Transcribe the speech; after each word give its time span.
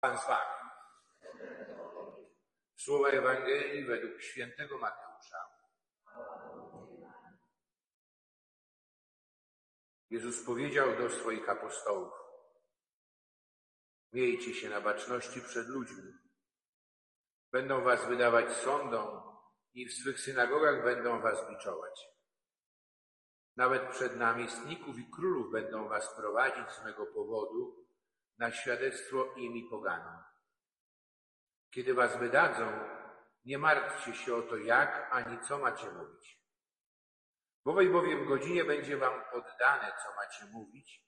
Pan 0.00 0.18
z. 0.18 0.22
Słowa 2.76 3.08
Ewangelii 3.08 3.84
według 3.84 4.20
świętego 4.20 4.78
Mateusza. 4.78 5.38
Jezus 10.10 10.44
powiedział 10.44 10.96
do 10.96 11.10
swoich 11.10 11.48
apostołów: 11.48 12.12
Miejcie 14.12 14.54
się 14.54 14.68
na 14.68 14.80
baczności 14.80 15.40
przed 15.40 15.68
ludźmi. 15.68 16.12
Będą 17.52 17.84
was 17.84 18.08
wydawać 18.08 18.52
sądom 18.52 19.22
i 19.74 19.86
w 19.88 19.92
swych 19.92 20.20
synagogach 20.20 20.84
będą 20.84 21.20
was 21.20 21.50
biczować. 21.50 22.08
Nawet 23.56 23.90
przed 23.90 24.16
namiestników 24.16 24.98
i 24.98 25.10
królów 25.10 25.52
będą 25.52 25.88
was 25.88 26.14
prowadzić 26.16 26.70
z 26.70 26.84
mego 26.84 27.06
powodu 27.06 27.89
na 28.40 28.52
świadectwo 28.52 29.34
im 29.36 29.56
i 29.56 29.68
poganom. 29.70 30.22
Kiedy 31.70 31.94
was 31.94 32.18
wydadzą, 32.18 32.72
nie 33.44 33.58
martwcie 33.58 34.14
się 34.14 34.34
o 34.34 34.42
to, 34.42 34.56
jak 34.56 35.08
ani 35.12 35.40
co 35.48 35.58
macie 35.58 35.90
mówić. 35.90 36.40
W 37.64 37.68
owej 37.68 37.88
bowiem 37.88 38.28
godzinie 38.28 38.64
będzie 38.64 38.96
wam 38.96 39.22
oddane, 39.32 39.92
co 40.04 40.14
macie 40.16 40.52
mówić, 40.52 41.04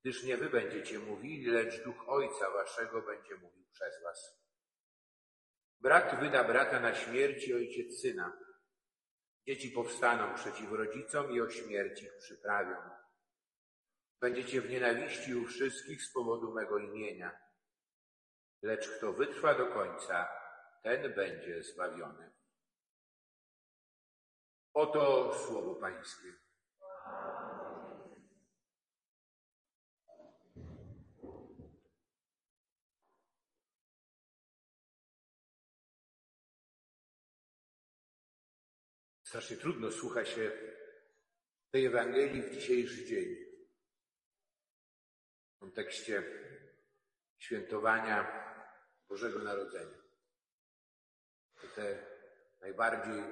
gdyż 0.00 0.24
nie 0.24 0.36
wy 0.36 0.50
będziecie 0.50 0.98
mówili, 0.98 1.50
lecz 1.50 1.84
Duch 1.84 2.08
Ojca 2.08 2.50
waszego 2.50 3.02
będzie 3.02 3.34
mówił 3.34 3.66
przez 3.72 4.02
was. 4.02 4.40
Brat 5.80 6.20
wyda 6.20 6.44
brata 6.44 6.80
na 6.80 6.94
śmierć 6.94 7.48
i 7.48 7.54
ojciec 7.54 8.00
syna. 8.00 8.38
Dzieci 9.46 9.70
powstaną 9.70 10.34
przeciw 10.34 10.72
rodzicom 10.72 11.32
i 11.32 11.40
o 11.40 11.50
śmierć 11.50 12.02
ich 12.02 12.16
przyprawią. 12.16 12.99
Będziecie 14.20 14.60
w 14.60 14.70
nienawiści 14.70 15.34
u 15.34 15.46
wszystkich 15.46 16.02
z 16.02 16.12
powodu 16.12 16.52
mego 16.52 16.78
imienia. 16.78 17.40
Lecz 18.62 18.88
kto 18.88 19.12
wytrwa 19.12 19.54
do 19.54 19.66
końca, 19.66 20.28
ten 20.82 21.14
będzie 21.14 21.62
zbawiony. 21.62 22.32
Oto 24.74 25.34
słowo 25.46 25.74
Pańskie. 25.74 26.32
Strasznie 39.22 39.56
trudno 39.56 39.90
słucha 39.92 40.24
się 40.24 40.52
tej 41.70 41.86
Ewangelii 41.86 42.42
w 42.42 42.50
dzisiejszy 42.50 43.04
dzień. 43.04 43.49
W 45.60 45.62
kontekście 45.62 46.22
świętowania 47.38 48.44
Bożego 49.08 49.38
Narodzenia. 49.38 49.98
Te 51.74 52.06
najbardziej 52.60 53.24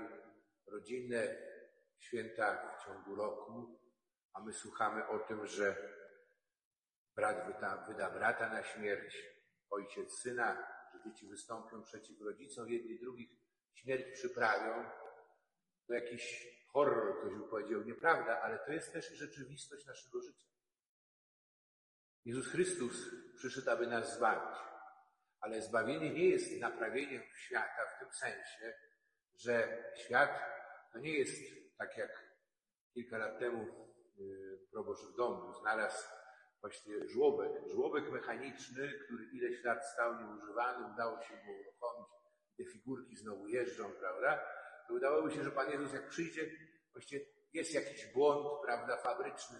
rodzinne 0.66 1.36
święta 1.98 2.76
w 2.78 2.84
ciągu 2.84 3.14
roku, 3.14 3.80
a 4.32 4.40
my 4.40 4.52
słuchamy 4.52 5.06
o 5.06 5.18
tym, 5.18 5.46
że 5.46 5.76
brat 7.14 7.46
wyda, 7.46 7.84
wyda 7.88 8.10
brata 8.10 8.48
na 8.48 8.62
śmierć, 8.62 9.16
ojciec 9.70 10.12
syna, 10.12 10.66
że 10.92 11.10
dzieci 11.10 11.28
wystąpią 11.28 11.82
przeciw 11.82 12.20
rodzicom, 12.20 12.68
jedni 12.68 12.98
drugich 12.98 13.30
śmierć 13.74 14.12
przyprawią. 14.12 14.90
To 15.86 15.94
jakiś 15.94 16.46
horror, 16.72 17.18
ktoś 17.18 17.34
by 17.34 17.48
powiedział, 17.48 17.84
nieprawda, 17.84 18.40
ale 18.40 18.58
to 18.58 18.72
jest 18.72 18.92
też 18.92 19.08
rzeczywistość 19.10 19.86
naszego 19.86 20.22
życia. 20.22 20.57
Jezus 22.28 22.48
Chrystus 22.48 23.10
przyszedł, 23.36 23.70
aby 23.70 23.86
nas 23.86 24.16
zbawić. 24.16 24.58
Ale 25.40 25.62
zbawienie 25.62 26.10
nie 26.10 26.28
jest 26.28 26.60
naprawieniem 26.60 27.22
świata 27.36 27.82
w 27.96 27.98
tym 27.98 28.12
sensie, 28.12 28.74
że 29.36 29.84
świat 29.96 30.30
to 30.92 30.98
nie 30.98 31.18
jest 31.18 31.42
tak 31.78 31.96
jak 31.96 32.10
kilka 32.94 33.18
lat 33.18 33.38
temu 33.38 33.66
yy, 34.16 34.58
proboszcz 34.72 35.04
w 35.04 35.16
domu 35.16 35.52
znalazł 35.52 36.08
właśnie 36.60 37.08
żłobek, 37.08 37.52
żłobek 37.72 38.10
mechaniczny, 38.10 38.92
który 39.04 39.24
ileś 39.32 39.64
lat 39.64 39.86
stał 39.86 40.18
nieużywany, 40.18 40.92
udało 40.94 41.22
się 41.22 41.34
go 41.34 41.52
uruchomić, 41.60 42.08
te 42.56 42.64
figurki 42.64 43.16
znowu 43.16 43.48
jeżdżą, 43.48 43.92
prawda? 43.92 44.44
To 44.88 44.94
wydawało 44.94 45.30
się, 45.30 45.44
że 45.44 45.50
Pan 45.50 45.70
Jezus 45.70 45.92
jak 45.92 46.08
przyjdzie, 46.08 46.50
właściwie 46.92 47.24
jest 47.52 47.74
jakiś 47.74 48.12
błąd, 48.12 48.62
prawda, 48.64 48.96
fabryczny 48.96 49.58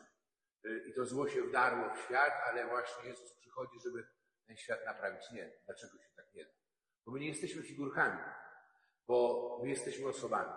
i 0.65 0.95
to 0.95 1.05
zło 1.05 1.29
się 1.29 1.43
wdarło 1.43 1.95
w 1.95 1.99
świat, 1.99 2.33
ale 2.47 2.69
właśnie 2.69 3.09
Jezus 3.09 3.33
przychodzi, 3.33 3.81
żeby 3.85 4.07
ten 4.47 4.57
świat 4.57 4.87
naprawić. 4.87 5.31
Nie. 5.31 5.53
Dlaczego 5.67 5.93
się 5.99 6.09
tak 6.17 6.35
nie 6.35 6.45
da? 6.45 6.51
Bo 7.07 7.13
my 7.13 7.21
nie 7.21 7.29
jesteśmy 7.29 7.63
figurkami, 7.63 8.19
bo 9.07 9.59
my 9.63 9.69
jesteśmy 9.69 10.09
osobami. 10.09 10.53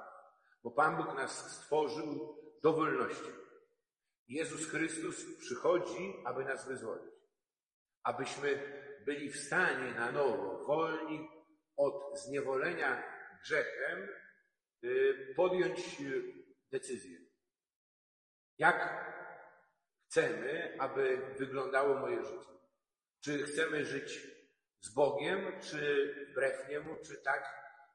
Bo 0.63 0.71
Pan 0.71 0.97
Bóg 0.97 1.15
nas 1.15 1.51
stworzył 1.51 2.37
do 2.63 2.73
wolności. 2.73 3.31
Jezus 4.27 4.69
Chrystus 4.69 5.37
przychodzi, 5.39 6.13
aby 6.25 6.45
nas 6.45 6.67
wyzwolić. 6.67 7.13
Abyśmy 8.03 8.81
byli 9.05 9.29
w 9.29 9.39
stanie 9.39 9.93
na 9.93 10.11
nowo, 10.11 10.65
wolni 10.65 11.29
od 11.77 12.19
zniewolenia 12.19 13.03
grzechem, 13.43 14.07
y, 14.83 15.33
podjąć 15.35 15.97
decyzję. 16.71 17.19
Jak 18.57 19.11
chcemy, 20.11 20.75
aby 20.79 21.21
wyglądało 21.37 21.99
moje 21.99 22.25
życie? 22.25 22.51
Czy 23.23 23.43
chcemy 23.43 23.85
żyć 23.85 24.27
z 24.81 24.93
Bogiem, 24.93 25.59
czy 25.61 26.13
wbrew 26.31 26.69
Niemu, 26.69 26.95
czy 27.05 27.17
tak, 27.17 27.43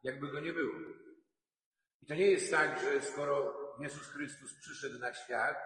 jakby 0.02 0.32
Go 0.32 0.40
nie 0.40 0.52
było? 0.52 0.74
I 2.02 2.06
to 2.06 2.14
nie 2.14 2.30
jest 2.30 2.50
tak, 2.50 2.80
że 2.80 3.02
skoro 3.02 3.58
Jezus 3.80 4.08
Chrystus 4.08 4.54
przyszedł 4.60 4.98
na 4.98 5.14
świat, 5.14 5.56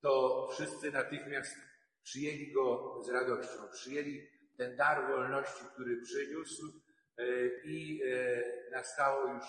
to 0.00 0.48
wszyscy 0.52 0.90
natychmiast 0.90 1.56
przyjęli 2.02 2.52
Go 2.52 2.98
z 3.04 3.08
radością, 3.10 3.68
przyjęli 3.72 4.28
ten 4.58 4.76
dar 4.76 5.06
wolności, 5.08 5.64
który 5.74 6.02
przyniósł 6.02 6.82
e, 7.18 7.24
i 7.64 8.02
e, 8.02 8.70
nastało 8.70 9.34
już 9.34 9.44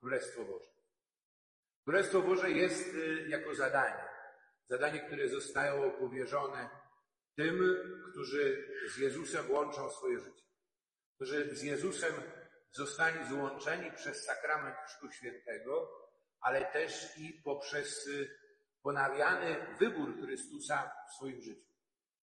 Królestwo 0.00 0.44
Boże. 0.44 0.70
Królestwo 1.84 2.22
Boże 2.22 2.50
jest 2.50 2.94
e, 2.94 3.28
jako 3.28 3.54
zadanie. 3.54 4.11
Zadanie, 4.72 5.00
które 5.00 5.28
zostało 5.28 5.90
powierzone 5.90 6.70
tym, 7.36 7.76
którzy 8.10 8.68
z 8.88 8.98
Jezusem 8.98 9.50
łączą 9.50 9.90
swoje 9.90 10.20
życie. 10.20 10.42
Którzy 11.14 11.56
z 11.56 11.62
Jezusem 11.62 12.12
zostali 12.70 13.28
złączeni 13.28 13.92
przez 13.92 14.24
sakrament 14.24 14.76
Chrztu 14.86 15.10
Świętego, 15.10 15.90
ale 16.40 16.64
też 16.64 17.18
i 17.18 17.42
poprzez 17.44 18.08
ponawiany 18.82 19.76
wybór 19.80 20.20
Chrystusa 20.20 20.92
w 21.08 21.14
swoim 21.14 21.42
życiu. 21.42 21.72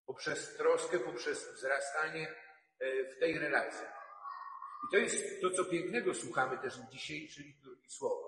Poprzez 0.06 0.58
troskę, 0.58 1.00
poprzez 1.00 1.54
wzrastanie 1.54 2.36
w 3.16 3.20
tej 3.20 3.40
relacji. 3.40 3.88
I 4.88 4.92
to 4.92 4.98
jest 4.98 5.42
to, 5.42 5.52
co 5.52 5.66
pięknego 5.66 6.14
słuchamy 6.14 6.58
też 6.58 6.80
w 6.80 6.90
dzisiejszej 6.90 7.46
liturgii 7.46 7.90
słowa. 7.90 8.28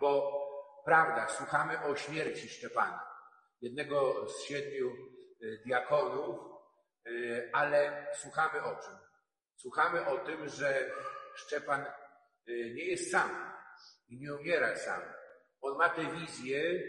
Bo 0.00 0.32
prawda, 0.84 1.28
słuchamy 1.28 1.82
o 1.82 1.96
śmierci 1.96 2.48
Szczepana, 2.48 3.13
jednego 3.64 4.28
z 4.28 4.42
siedmiu 4.42 4.96
diakonów, 5.66 6.40
ale 7.52 8.06
słuchamy 8.14 8.62
o 8.62 8.76
czym? 8.76 8.98
Słuchamy 9.56 10.06
o 10.06 10.18
tym, 10.18 10.48
że 10.48 10.90
Szczepan 11.34 11.84
nie 12.46 12.84
jest 12.84 13.10
sam 13.10 13.52
i 14.08 14.20
nie 14.20 14.34
umiera 14.34 14.76
sam. 14.76 15.02
On 15.60 15.78
ma 15.78 15.88
tę 15.88 16.02
wizję 16.02 16.82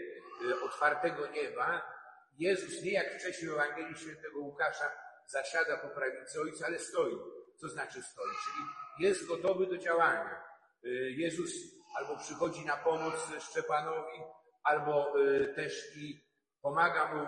otwartego 0.64 1.26
nieba. 1.26 1.96
Jezus 2.38 2.82
nie 2.82 2.92
jak 2.92 3.18
wcześniej 3.18 3.50
w 3.50 3.54
Ewangelii 3.54 3.96
Świętego 3.96 4.40
Łukasza 4.40 4.92
zasiada 5.26 5.76
po 5.76 5.88
prawicy 5.88 6.40
Ojca, 6.40 6.66
ale 6.66 6.78
stoi. 6.78 7.16
Co 7.60 7.68
znaczy 7.68 8.02
stoi? 8.02 8.30
Czyli 8.44 8.64
jest 9.06 9.26
gotowy 9.26 9.66
do 9.66 9.78
działania. 9.78 10.44
Jezus 11.16 11.50
albo 11.98 12.16
przychodzi 12.18 12.66
na 12.66 12.76
pomoc 12.76 13.14
Szczepanowi, 13.40 14.22
albo 14.62 15.14
też 15.56 15.96
i 15.96 16.25
pomaga 16.66 17.14
mu 17.14 17.26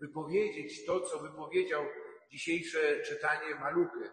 wypowiedzieć 0.00 0.86
to, 0.86 1.00
co 1.00 1.18
wypowiedział 1.18 1.86
dzisiejsze 2.30 3.00
czytanie 3.00 3.54
Malukę. 3.54 4.10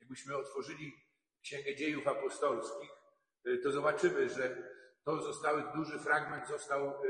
Jakbyśmy 0.00 0.36
otworzyli 0.36 0.92
Księgę 1.42 1.74
Dziejów 1.74 2.06
Apostolskich, 2.06 2.90
to 3.62 3.72
zobaczymy, 3.72 4.28
że 4.28 4.56
to 5.04 5.22
zostały, 5.22 5.62
duży 5.74 5.98
fragment 5.98 6.48
został 6.48 7.02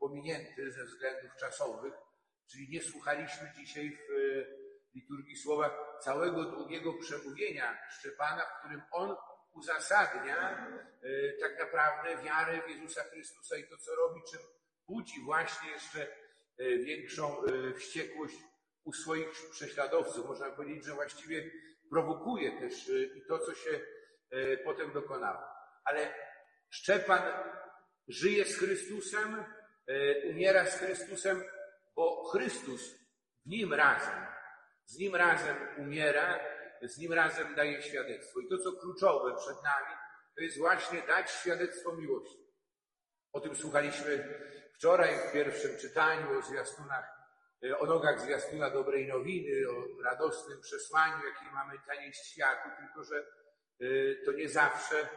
pominięty 0.00 0.72
ze 0.72 0.84
względów 0.84 1.36
czasowych, 1.40 1.94
czyli 2.50 2.68
nie 2.70 2.82
słuchaliśmy 2.82 3.52
dzisiaj 3.56 3.98
w 4.08 4.94
liturgii 4.94 5.36
słowa 5.36 5.98
całego 6.00 6.44
długiego 6.44 6.92
przemówienia 6.92 7.78
Szczepana, 7.98 8.44
w 8.44 8.58
którym 8.58 8.82
on 8.92 9.16
uzasadnia 9.52 10.68
tak 11.40 11.58
naprawdę 11.58 12.22
wiarę 12.24 12.62
w 12.66 12.70
Jezusa 12.70 13.02
Chrystusa 13.04 13.56
i 13.56 13.68
to, 13.68 13.76
co 13.76 13.94
robi, 13.94 14.20
czym 14.30 14.40
budzi 14.88 15.20
właśnie 15.24 15.70
jeszcze 15.70 16.06
większą 16.58 17.42
wściekłość 17.76 18.36
u 18.84 18.92
swoich 18.92 19.28
prześladowców. 19.50 20.26
Można 20.26 20.50
powiedzieć, 20.50 20.84
że 20.84 20.92
właściwie 20.92 21.50
prowokuje 21.90 22.60
też 22.60 22.88
i 22.88 23.22
to, 23.28 23.38
co 23.38 23.54
się 23.54 23.80
potem 24.64 24.92
dokonało. 24.92 25.40
Ale 25.84 26.14
Szczepan 26.70 27.22
żyje 28.08 28.44
z 28.44 28.58
Chrystusem, 28.58 29.44
umiera 30.30 30.66
z 30.66 30.78
Chrystusem, 30.78 31.44
bo 31.96 32.24
Chrystus 32.24 32.94
w 33.46 33.48
nim 33.48 33.74
razem, 33.74 34.26
z 34.86 34.98
nim 34.98 35.16
razem 35.16 35.56
umiera, 35.78 36.40
z 36.82 36.98
nim 36.98 37.12
razem 37.12 37.54
daje 37.54 37.82
świadectwo. 37.82 38.40
I 38.40 38.48
to, 38.48 38.58
co 38.58 38.72
kluczowe 38.72 39.36
przed 39.36 39.62
nami, 39.62 39.96
to 40.36 40.42
jest 40.42 40.58
właśnie 40.58 41.02
dać 41.02 41.30
świadectwo 41.30 41.96
miłości. 41.96 42.38
O 43.32 43.40
tym 43.40 43.56
słuchaliśmy 43.56 44.40
wczoraj 44.82 45.18
w 45.18 45.32
pierwszym 45.32 45.78
czytaniu 45.78 46.38
o 46.38 46.42
zwiastunach, 46.42 47.04
e, 47.64 47.78
o 47.78 47.86
nogach 47.86 48.20
zwiastuna 48.20 48.70
dobrej 48.70 49.08
nowiny, 49.08 49.70
o 49.70 50.02
radosnym 50.04 50.60
przesłaniu, 50.60 51.26
jakie 51.26 51.54
mamy 51.54 51.78
nieść 52.00 52.26
światu, 52.26 52.68
tylko 52.78 53.04
że 53.04 53.16
e, 53.16 53.24
to 54.24 54.32
nie 54.32 54.48
zawsze 54.48 55.08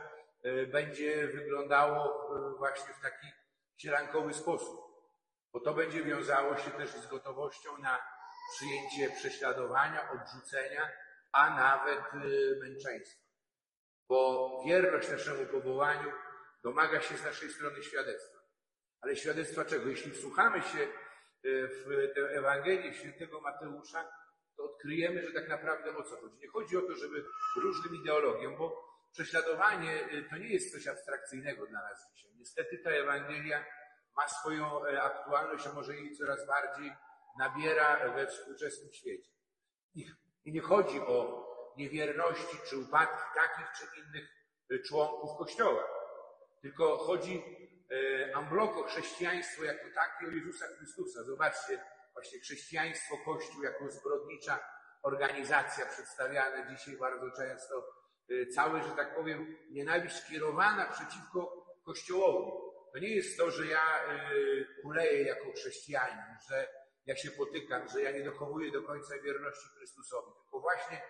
e, 0.44 0.66
będzie 0.66 1.28
wyglądało 1.28 2.30
właśnie 2.58 2.94
w 2.94 3.02
taki 3.02 3.28
sielankowy 3.78 4.34
sposób, 4.34 4.80
bo 5.54 5.60
to 5.60 5.74
będzie 5.74 6.04
wiązało 6.04 6.58
się 6.58 6.72
też 6.72 6.90
z 6.90 7.08
gotowością 7.08 7.78
na 7.78 8.00
przyjęcie 8.56 9.16
prześladowania, 9.16 10.12
odrzucenia, 10.12 10.92
a 11.32 11.56
nawet 11.56 12.14
męczeństwa. 12.62 13.26
Bo 14.10 14.50
wierność 14.68 15.10
naszemu 15.10 15.46
powołaniu 15.46 16.12
domaga 16.64 17.02
się 17.02 17.18
z 17.18 17.24
naszej 17.24 17.50
strony 17.50 17.84
świadectwa. 17.84 18.45
Ale 19.06 19.16
świadectwa 19.16 19.66
czego? 19.66 19.90
Jeśli 19.90 20.12
wsłuchamy 20.12 20.62
się 20.62 20.80
e, 20.80 20.88
w 21.68 22.14
tę 22.16 22.22
Ewangelię 22.22 22.94
świętego 22.94 23.42
Mateusza, 23.42 24.12
to 24.58 24.64
odkryjemy, 24.64 25.26
że 25.26 25.34
tak 25.34 25.50
naprawdę 25.50 25.98
o 25.98 26.04
co 26.04 26.16
chodzi. 26.22 26.38
Nie 26.40 26.48
chodzi 26.48 26.78
o 26.78 26.82
to, 26.82 26.96
żeby 26.96 27.26
różnym 27.62 27.96
ideologiom, 27.96 28.58
bo 28.58 28.90
prześladowanie 29.12 30.10
e, 30.12 30.22
to 30.30 30.38
nie 30.38 30.48
jest 30.48 30.72
coś 30.72 30.88
abstrakcyjnego 30.88 31.68
dla 31.68 31.82
nas 31.82 32.12
dzisiaj. 32.14 32.32
Niestety 32.36 32.78
ta 32.78 32.90
Ewangelia 32.90 33.66
ma 34.18 34.28
swoją 34.28 34.86
e, 34.86 35.02
aktualność, 35.02 35.68
a 35.68 35.74
może 35.74 35.96
jej 35.96 36.16
coraz 36.16 36.48
bardziej 36.48 36.92
nabiera 37.40 38.14
we 38.14 38.28
współczesnym 38.28 38.94
świecie. 38.94 39.32
I 40.46 40.52
nie 40.52 40.62
chodzi 40.62 41.00
o 41.00 41.46
niewierności 41.78 42.58
czy 42.70 42.78
upadki 42.78 43.24
takich 43.36 43.68
czy 43.78 44.00
innych 44.00 44.30
członków 44.88 45.38
Kościoła. 45.38 45.84
Tylko 46.62 46.98
chodzi 46.98 47.44
ambloko 48.34 48.84
chrześcijaństwo 48.84 49.64
jako 49.64 49.86
takie 49.96 50.28
o 50.28 50.30
Jezusa 50.30 50.66
Chrystusa. 50.78 51.24
Zobaczcie, 51.24 51.80
właśnie 52.14 52.40
chrześcijaństwo, 52.40 53.18
Kościół 53.26 53.64
jako 53.64 53.92
zbrodnicza 53.92 54.60
organizacja 55.04 55.86
przedstawiana 55.86 56.76
dzisiaj 56.76 56.98
bardzo 56.98 57.32
często, 57.32 57.88
e, 58.30 58.48
całe, 58.48 58.84
że 58.84 58.92
tak 58.92 59.16
powiem, 59.16 59.58
nienawiść 59.70 60.30
kierowana 60.30 60.86
przeciwko 60.86 61.66
Kościołowi. 61.86 62.52
To 62.94 63.00
nie 63.00 63.16
jest 63.16 63.38
to, 63.38 63.52
że 63.52 63.66
ja 63.66 63.80
e, 63.80 64.20
kuleję 64.82 65.24
jako 65.24 65.52
chrześcijanin, 65.52 66.36
że 66.50 66.68
ja 67.06 67.16
się 67.16 67.32
potykam, 67.32 67.88
że 67.88 68.02
ja 68.02 68.12
nie 68.12 68.24
dochowuję 68.24 68.72
do 68.72 68.84
końca 68.84 69.20
wierności 69.20 69.68
Chrystusowi, 69.78 70.32
tylko 70.42 70.60
właśnie 70.60 71.02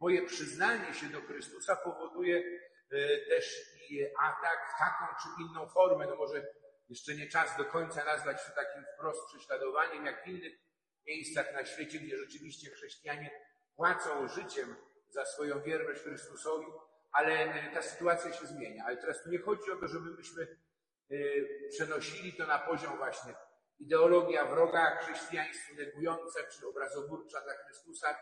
moje 0.00 0.26
przyznanie 0.26 0.94
się 0.94 1.06
do 1.06 1.20
Chrystusa 1.20 1.76
powoduje 1.76 2.42
E, 2.92 3.18
też 3.28 3.71
i 3.90 4.06
atak 4.18 4.74
w 4.74 4.78
taką 4.78 5.14
czy 5.22 5.42
inną 5.42 5.68
formę, 5.68 6.06
no 6.06 6.16
może 6.16 6.46
jeszcze 6.88 7.14
nie 7.14 7.28
czas 7.28 7.56
do 7.56 7.64
końca 7.64 8.04
nazwać 8.04 8.44
to 8.46 8.52
takim 8.52 8.84
wprost 8.94 9.26
prześladowaniem, 9.26 10.06
jak 10.06 10.24
w 10.24 10.28
innych 10.28 10.52
miejscach 11.06 11.54
na 11.54 11.64
świecie, 11.64 11.98
gdzie 11.98 12.16
rzeczywiście 12.16 12.70
chrześcijanie 12.70 13.30
płacą 13.76 14.28
życiem 14.28 14.76
za 15.10 15.26
swoją 15.26 15.62
wierność 15.62 16.02
Chrystusowi, 16.02 16.66
ale 17.12 17.32
e, 17.32 17.74
ta 17.74 17.82
sytuacja 17.82 18.32
się 18.32 18.46
zmienia. 18.46 18.84
Ale 18.86 18.96
teraz 18.96 19.22
tu 19.22 19.30
nie 19.30 19.38
chodzi 19.38 19.70
o 19.70 19.76
to, 19.76 19.88
żeby 19.88 20.10
myśmy 20.10 20.42
e, 20.42 21.16
przenosili 21.68 22.32
to 22.32 22.46
na 22.46 22.58
poziom 22.58 22.96
właśnie 22.96 23.34
ideologia 23.78 24.46
wroga 24.46 24.96
chrześcijaństwu 24.96 25.74
negująca 25.74 26.40
czy 26.42 26.68
obrazoburcza 26.68 27.40
dla 27.40 27.54
Chrystusa, 27.54 28.18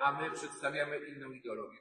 a 0.00 0.12
my 0.12 0.30
przedstawiamy 0.30 0.98
inną 0.98 1.30
ideologię. 1.30 1.78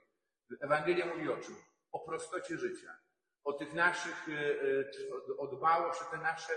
Ewangelia 0.61 1.05
mówi 1.05 1.29
o 1.29 1.37
czym? 1.37 1.55
o 1.93 1.99
prostocie 1.99 2.57
życia, 2.57 2.97
o 3.43 3.53
tych 3.53 3.73
naszych, 3.73 4.29
e, 4.29 4.33
e, 5.33 5.37
o 5.37 5.47
dbałość 5.47 6.01
o 6.01 6.05
te 6.05 6.17
nasze 6.17 6.53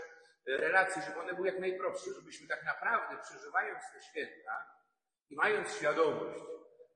relacje, 0.46 1.02
żeby 1.02 1.20
one 1.20 1.34
były 1.34 1.46
jak 1.46 1.58
najprostsze, 1.58 2.10
żebyśmy 2.14 2.48
tak 2.48 2.64
naprawdę 2.64 3.22
przeżywając 3.22 3.82
te 3.94 4.02
święta 4.02 4.66
i 5.30 5.36
mając 5.36 5.74
świadomość, 5.76 6.40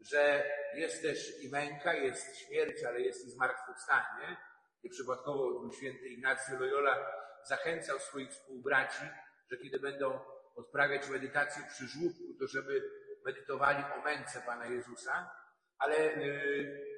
że 0.00 0.44
jest 0.74 1.02
też 1.02 1.42
i 1.42 1.50
męka, 1.50 1.94
jest 1.94 2.36
śmierć, 2.38 2.84
ale 2.84 3.00
jest 3.00 3.26
i 3.26 3.30
zmartwychwstanie. 3.30 4.36
Nieprzypadkowo 4.84 5.70
święty 5.78 6.08
Ignacy 6.08 6.58
Loyola 6.58 7.12
zachęcał 7.44 7.98
swoich 7.98 8.30
współbraci, 8.30 9.04
że 9.50 9.56
kiedy 9.56 9.80
będą 9.80 10.20
odprawiać 10.56 11.08
medytację 11.08 11.62
przy 11.68 11.86
żłóbku, 11.86 12.22
to 12.40 12.46
żeby 12.46 12.90
medytowali 13.24 13.84
o 13.98 14.02
męce 14.02 14.42
Pana 14.46 14.66
Jezusa, 14.66 15.30
ale 15.78 15.96
e, 15.96 16.22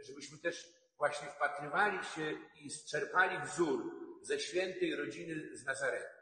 żebyśmy 0.06 0.38
też 0.38 0.81
właśnie 1.02 1.28
wpatrywali 1.28 2.04
się 2.04 2.32
i 2.54 2.70
czerpali 2.90 3.38
wzór 3.38 3.82
ze 4.22 4.40
świętej 4.40 4.96
rodziny 4.96 5.56
z 5.56 5.64
Nazaretu. 5.64 6.14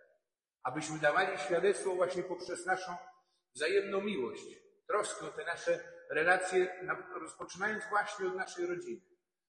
Abyśmy 0.63 0.99
dawali 0.99 1.39
świadectwo 1.39 1.95
właśnie 1.95 2.23
poprzez 2.23 2.67
naszą 2.67 2.97
wzajemną 3.55 4.01
miłość, 4.01 4.45
troskę 4.89 5.27
o 5.27 5.31
te 5.31 5.45
nasze 5.45 5.81
relacje, 6.11 6.87
rozpoczynając 7.21 7.85
właśnie 7.89 8.27
od 8.27 8.35
naszej 8.35 8.67
rodziny, 8.67 9.01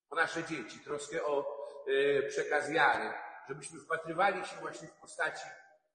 o 0.10 0.16
nasze 0.16 0.44
dzieci, 0.44 0.80
troskę 0.80 1.26
o 1.26 1.66
e, 1.88 2.24
przekaz 2.24 2.72
wiary, 2.72 3.14
żebyśmy 3.50 3.80
wpatrywali 3.80 4.46
się 4.46 4.56
właśnie 4.56 4.88
w 4.88 5.00
postaci 5.02 5.48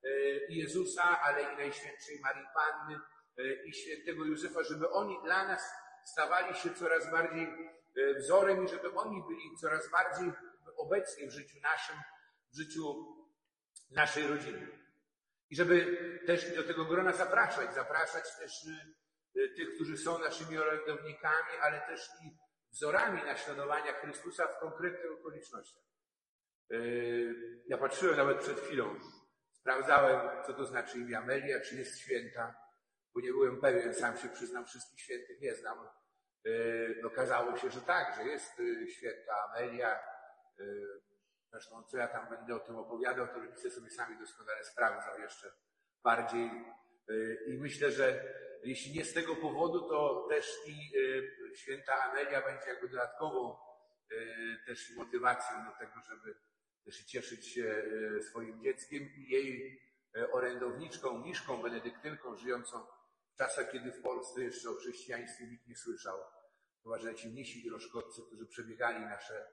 e, 0.05 0.09
Jezusa, 0.49 1.21
ale 1.21 1.43
i 1.43 1.57
Najświętszej 1.57 2.21
Marii 2.21 2.47
Panny 2.55 3.01
e, 3.39 3.65
i 3.65 3.75
świętego 3.75 4.25
Józefa, 4.25 4.63
żeby 4.63 4.91
oni 4.91 5.17
dla 5.25 5.49
nas 5.49 5.73
stawali 6.07 6.55
się 6.55 6.75
coraz 6.75 7.11
bardziej 7.11 7.77
E, 7.97 8.15
wzorem 8.15 8.65
i 8.65 8.69
żeby 8.69 8.95
oni 8.95 9.23
byli 9.29 9.57
coraz 9.61 9.91
bardziej 9.91 10.33
obecni 10.77 11.29
w 11.29 11.33
życiu 11.33 11.61
naszym, 11.63 11.97
w 12.53 12.57
życiu 12.57 13.07
naszej 13.91 14.27
rodziny. 14.27 14.69
I 15.51 15.57
żeby 15.57 15.99
też 16.27 16.57
do 16.57 16.63
tego 16.63 16.85
grona 16.85 17.13
zapraszać, 17.13 17.75
zapraszać 17.75 18.25
też 18.39 18.67
e, 18.67 19.49
tych, 19.57 19.75
którzy 19.75 19.97
są 19.97 20.19
naszymi 20.19 20.59
orędownikami, 20.59 21.59
ale 21.63 21.81
też 21.81 22.09
i 22.25 22.37
wzorami 22.73 23.23
naśladowania 23.23 23.93
Chrystusa 23.93 24.47
w 24.47 24.61
konkretnych 24.61 25.13
okolicznościach. 25.13 25.83
E, 26.71 26.77
ja 27.67 27.79
patrzyłem 27.79 28.17
nawet 28.17 28.39
przed 28.39 28.61
chwilą, 28.61 29.01
sprawdzałem, 29.53 30.45
co 30.47 30.55
to 30.55 30.65
znaczy 30.65 30.99
imię 30.99 31.19
Amelia, 31.19 31.61
czy 31.61 31.77
jest 31.77 31.99
święta, 32.01 32.55
bo 33.17 33.23
nie 33.23 33.33
byłem 33.33 33.61
pewien, 33.61 33.95
sam 33.95 34.17
się 34.17 34.29
przyznam, 34.29 34.67
wszystkich 34.67 35.01
świętych 35.01 35.41
nie 35.41 35.55
znam. 35.55 35.79
E, 36.47 37.07
okazało 37.07 37.57
się, 37.57 37.71
że 37.71 37.81
tak, 37.81 38.17
że 38.17 38.25
jest 38.25 38.61
e, 38.61 38.89
święta 38.89 39.33
Amelia. 39.45 39.91
E, 39.91 40.65
zresztą 41.51 41.83
co 41.83 41.97
ja 41.97 42.09
tam 42.09 42.29
będę 42.29 42.55
o 42.55 42.61
tym 42.61 42.77
opowiadał, 42.77 43.27
to 43.27 43.41
rodzice 43.41 43.71
sobie 43.71 43.91
sami 43.91 44.19
doskonale 44.19 44.65
sprawdzą 44.65 45.23
jeszcze 45.23 45.53
bardziej. 46.05 46.51
I 47.47 47.59
myślę, 47.59 47.91
że 47.91 48.35
jeśli 48.65 48.99
nie 48.99 49.05
z 49.05 49.15
tego 49.15 49.37
powodu, 49.37 49.89
to 49.89 50.27
też 50.31 50.57
i 50.67 50.93
święta 51.55 51.95
Amelia 51.95 52.43
będzie 52.43 52.69
jakby 52.69 52.89
dodatkową 52.89 53.57
też 54.67 54.97
motywacją 54.97 55.57
do 55.65 55.79
tego, 55.79 56.01
żeby 56.01 56.35
też 56.85 57.05
cieszyć 57.05 57.47
się 57.47 57.85
swoim 58.31 58.63
dzieckiem 58.63 59.03
i 59.03 59.29
jej 59.29 59.81
orędowniczką, 60.33 61.19
Miszką 61.19 61.63
Benedyktynką, 61.63 62.37
żyjącą 62.37 62.87
w 63.37 63.39
czasach, 63.39 63.73
kiedy 63.73 63.93
w 63.93 64.03
Polsce 64.03 64.43
jeszcze 64.45 64.71
o 64.71 64.75
chrześcijaństwie 64.75 65.47
nikt 65.47 65.67
nie 65.67 65.77
słyszał 65.77 66.19
chyba 66.87 66.99
że 66.99 67.15
ci 67.15 67.29
mnisi 67.29 67.71
którzy 68.27 68.47
przebiegali 68.47 69.05
nasze 69.05 69.47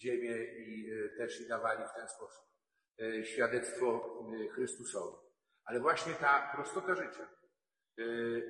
ziemię 0.00 0.44
i 0.44 0.90
e, 0.92 1.08
też 1.08 1.40
i 1.40 1.48
dawali 1.48 1.84
w 1.88 1.94
ten 1.94 2.08
sposób 2.08 2.44
e, 3.00 3.24
świadectwo 3.24 4.18
e, 4.44 4.48
Chrystusowi. 4.48 5.16
Ale 5.64 5.80
właśnie 5.80 6.14
ta 6.14 6.52
prostota 6.54 6.94
życia, 6.94 7.28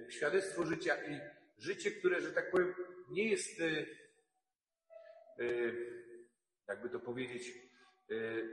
świadectwo 0.08 0.64
życia 0.64 1.04
i 1.04 1.20
życie, 1.58 1.90
które, 1.90 2.20
że 2.20 2.32
tak 2.32 2.50
powiem, 2.50 2.74
nie 3.10 3.30
jest, 3.30 3.62
jakby 6.68 6.90
to 6.90 7.00
powiedzieć, 7.00 7.52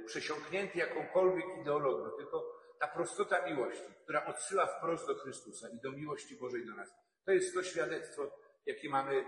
przesiąknięte 0.06 0.80
jakąkolwiek 0.80 1.46
ideologią, 1.62 2.18
tylko 2.18 2.57
ta 2.80 2.88
prostota 2.88 3.46
miłości, 3.46 3.94
która 4.04 4.26
odsyła 4.26 4.68
wprost 4.68 5.08
do 5.08 5.16
Chrystusa 5.16 5.70
i 5.70 5.80
do 5.80 5.92
miłości 5.92 6.36
Bożej 6.36 6.66
do 6.66 6.76
nas. 6.76 6.90
To 7.26 7.32
jest 7.32 7.54
to 7.54 7.64
świadectwo, 7.64 8.32
jakie 8.66 8.90
mamy 8.90 9.26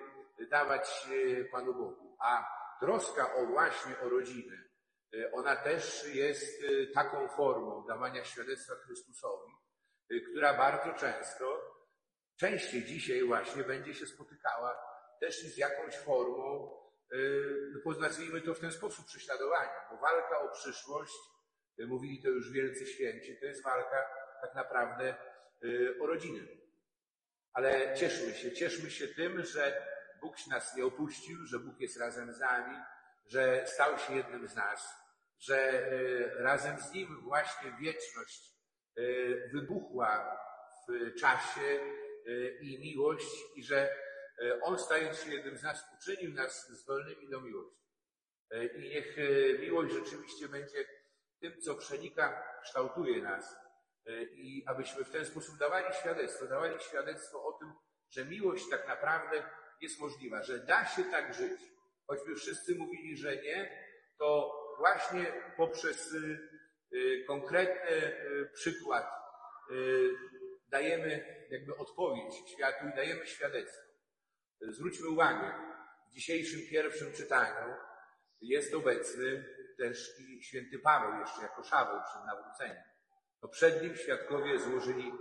dawać 0.50 1.08
e, 1.12 1.46
Panu 1.46 1.74
Bogu. 1.74 2.18
A 2.20 2.46
troska 2.80 3.36
o 3.36 3.46
właśnie 3.46 4.00
o 4.00 4.10
rodzinę, 4.10 4.64
e, 5.14 5.32
ona 5.32 5.56
też 5.56 6.16
jest 6.16 6.64
e, 6.64 6.88
taką 6.94 7.28
formą 7.28 7.86
dawania 7.88 8.24
świadectwa 8.24 8.76
Chrystusowi, 8.76 9.52
która 10.32 10.58
bardzo 10.58 10.94
często 10.94 11.62
częściej 12.40 12.86
dzisiaj 12.86 13.24
właśnie 13.24 13.64
będzie 13.64 13.94
się 13.94 14.06
spotykała 14.06 14.78
też 15.20 15.42
z 15.42 15.58
jakąś 15.58 15.98
formą, 15.98 16.76
nazwijmy 18.00 18.42
to 18.42 18.54
w 18.54 18.60
ten 18.60 18.72
sposób, 18.72 19.06
prześladowania, 19.06 19.88
bo 19.92 19.98
walka 19.98 20.42
o 20.42 20.50
przyszłość, 20.50 21.14
mówili 21.88 22.22
to 22.22 22.28
już 22.28 22.52
wielcy 22.52 22.86
święci, 22.86 23.38
to 23.40 23.46
jest 23.46 23.64
walka 23.64 24.08
tak 24.42 24.56
naprawdę 24.56 25.16
yy, 25.62 25.96
o 26.02 26.08
rodzinę. 26.08 26.42
Ale 27.54 27.96
cieszmy 27.98 28.34
się, 28.34 28.52
cieszmy 28.52 28.92
się 28.92 29.08
tym, 29.08 29.46
że 29.46 29.86
Bóg 30.22 30.36
nas 30.48 30.76
nie 30.76 30.86
opuścił, 30.86 31.46
że 31.46 31.60
Bóg 31.60 31.80
jest 31.80 32.00
razem 32.00 32.34
z 32.34 32.40
nami, 32.40 32.78
że 33.26 33.68
stał 33.68 34.00
się 34.00 34.16
jednym 34.16 34.48
z 34.48 34.56
nas, 34.56 34.94
że 35.40 35.90
razem 36.36 36.80
z 36.80 36.92
Nim 36.94 37.22
właśnie 37.22 37.72
wieczność 37.82 38.54
wybuchła 39.54 40.40
w 40.88 41.16
czasie 41.20 41.80
i 42.62 42.80
miłość 42.80 43.36
i 43.56 43.64
że 43.64 43.90
On 44.62 44.80
stając 44.80 45.20
się 45.20 45.32
jednym 45.34 45.58
z 45.58 45.64
nas, 45.64 45.86
uczynił 45.98 46.34
nas 46.34 46.70
zdolnymi 46.70 47.30
do 47.30 47.42
miłości. 47.42 47.80
I 48.76 48.90
niech 48.90 49.18
miłość 49.60 49.94
rzeczywiście 49.94 50.50
będzie 50.50 50.86
tym, 51.42 51.62
co 51.62 51.76
przenika, 51.76 52.44
kształtuje 52.64 53.22
nas. 53.22 53.56
I 54.34 54.64
abyśmy 54.68 55.04
w 55.04 55.12
ten 55.12 55.26
sposób 55.26 55.58
dawali 55.58 55.94
świadectwo, 55.94 56.48
dawali 56.48 56.80
świadectwo 56.80 57.44
o 57.46 57.54
tym, 57.60 57.74
że 58.10 58.26
miłość 58.26 58.70
tak 58.70 58.88
naprawdę 58.88 59.44
jest 59.82 60.00
możliwa, 60.00 60.44
że 60.44 60.60
da 60.60 60.86
się 60.86 61.04
tak 61.04 61.34
żyć. 61.34 61.62
Choćby 62.08 62.36
wszyscy 62.36 62.76
mówili, 62.76 63.18
że 63.18 63.36
nie, 63.36 63.86
to 64.18 64.54
właśnie 64.78 65.34
poprzez 65.58 66.16
konkretny 67.28 68.16
przykład 68.54 69.06
dajemy 70.68 71.46
jakby 71.50 71.76
odpowiedź 71.76 72.34
światu 72.54 72.88
i 72.88 72.96
dajemy 72.96 73.28
świadectwo. 73.28 73.82
Zwróćmy 74.62 75.10
uwagę, 75.10 75.54
w 76.10 76.14
dzisiejszym 76.14 76.60
pierwszym 76.70 77.14
czytaniu 77.14 77.74
jest 78.42 78.74
obecny 78.74 79.56
też 79.80 80.20
i 80.20 80.44
święty 80.44 80.80
Paweł, 80.80 81.20
jeszcze 81.20 81.42
jako 81.42 81.64
Szaweł 81.64 82.00
przed 82.10 82.26
nawróceniem. 82.26 82.84
To 83.42 83.48
przed 83.48 83.82
nim 83.84 83.96
świadkowie 83.96 84.60
złożyli 84.60 85.12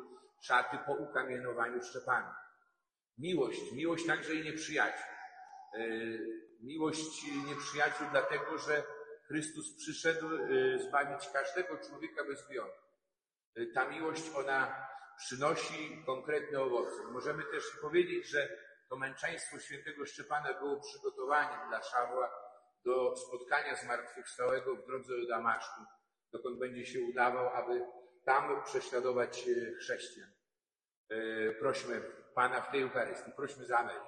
szaty 0.40 0.78
po 0.86 0.92
ukamienowaniu 0.92 1.82
Szczepana. 1.82 2.36
Miłość, 3.18 3.72
miłość 3.72 4.06
także 4.06 4.34
i 4.34 4.44
nieprzyjaciół. 4.44 5.06
E, 5.74 5.78
miłość 6.60 7.24
nieprzyjaciół 7.46 8.06
dlatego, 8.10 8.58
że 8.58 8.82
Chrystus 9.26 9.76
przyszedł 9.76 10.26
e, 10.36 10.78
zbawić 10.78 11.28
każdego 11.32 11.78
człowieka 11.78 12.24
bez 12.24 12.48
wyjątku. 12.48 12.84
E, 13.56 13.66
ta 13.66 13.88
miłość, 13.88 14.22
ona 14.36 14.88
przynosi 15.18 16.02
konkretne 16.06 16.60
owoce. 16.60 17.02
Możemy 17.10 17.42
też 17.44 17.64
powiedzieć, 17.82 18.28
że 18.28 18.48
to 18.88 18.96
męczeństwo 18.96 19.58
świętego 19.58 20.06
Szczepana 20.06 20.54
było 20.54 20.80
przygotowaniem 20.80 21.68
dla 21.68 21.82
Szawła 21.82 22.47
do 22.88 23.16
spotkania 23.16 23.76
zmartwychwstałego 23.76 24.76
w 24.76 24.86
drodze 24.86 25.20
do 25.20 25.26
Damaszku, 25.26 25.80
dokąd 26.32 26.58
będzie 26.58 26.86
się 26.86 27.00
udawał, 27.00 27.48
aby 27.48 27.86
tam 28.24 28.62
prześladować 28.64 29.48
e, 29.48 29.74
chrześcijan. 29.74 30.30
E, 31.08 31.52
prośmy 31.52 32.02
Pana 32.34 32.60
w 32.60 32.70
tej 32.70 32.82
Eucharystii, 32.82 33.32
prośmy 33.36 33.66
za 33.66 33.78
Amelię, 33.78 34.00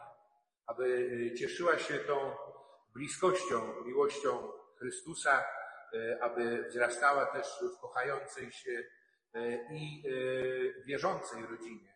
aby 0.66 1.10
e, 1.32 1.34
cieszyła 1.34 1.78
się 1.78 1.94
tą 1.98 2.36
bliskością, 2.94 3.84
miłością 3.84 4.52
Chrystusa, 4.78 5.44
aby 6.20 6.64
wzrastała 6.68 7.26
też 7.26 7.46
w 7.76 7.80
kochającej 7.80 8.52
się 8.52 8.84
i 9.70 10.02
wierzącej 10.86 11.46
rodzinie. 11.46 11.94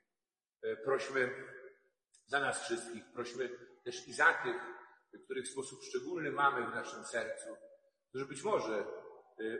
Prośmy 0.84 1.30
za 2.26 2.40
nas 2.40 2.64
wszystkich. 2.64 3.04
Prośmy 3.14 3.48
też 3.84 4.08
i 4.08 4.12
za 4.12 4.32
tych, 4.32 4.73
których 5.18 5.44
w 5.44 5.52
sposób 5.52 5.84
szczególny 5.84 6.30
mamy 6.30 6.66
w 6.66 6.74
naszym 6.74 7.04
sercu, 7.04 7.56
którzy 8.08 8.26
być 8.26 8.42
może 8.42 8.74
e, 8.78 8.84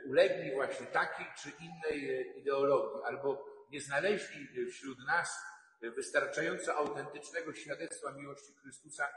ulegli 0.05 0.53
właśnie 0.53 0.85
takiej 0.85 1.25
czy 1.41 1.49
innej 1.49 2.15
e, 2.15 2.21
ideologii, 2.21 3.03
albo 3.03 3.45
nie 3.71 3.81
znaleźli 3.81 4.67
wśród 4.71 4.97
nas 5.07 5.39
wystarczająco 5.81 6.75
autentycznego 6.75 7.53
świadectwa 7.53 8.11
miłości 8.11 8.53
Chrystusa 8.61 9.07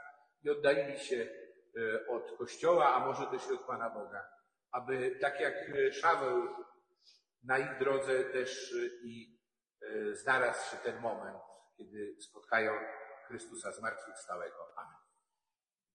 i 0.43 0.49
oddalili 0.49 0.99
się 0.99 1.15
e, 1.15 2.07
od 2.07 2.37
Kościoła, 2.37 2.95
a 2.95 3.05
może 3.05 3.27
też 3.27 3.49
i 3.49 3.53
od 3.53 3.65
Pana 3.65 3.89
Boga. 3.89 4.29
Aby 4.71 5.17
tak 5.21 5.39
jak 5.39 5.53
Szaweł 5.91 6.55
na 7.43 7.57
ich 7.57 7.79
drodze 7.79 8.23
też 8.23 8.75
i 9.03 9.39
znalazł 10.13 10.71
się 10.71 10.77
ten 10.77 10.99
moment, 10.99 11.37
kiedy 11.77 12.15
spotkają 12.19 12.73
Chrystusa 13.27 13.71
zmartwychwstałego. 13.71 14.73
Amen. 14.75 14.98